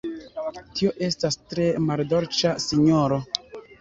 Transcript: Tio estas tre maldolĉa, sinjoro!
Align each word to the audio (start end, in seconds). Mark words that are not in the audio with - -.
Tio 0.77 0.93
estas 1.09 1.37
tre 1.51 1.67
maldolĉa, 1.91 2.57
sinjoro! 2.65 3.21